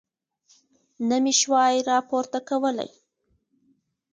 نه 1.07 1.17
مې 1.23 1.33
شوای 1.41 1.75
راپورته 1.89 2.39
کولی. 2.49 2.89